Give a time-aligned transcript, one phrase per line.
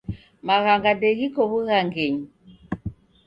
[0.47, 2.23] Maghanga ndeghiko w'ughangenyi.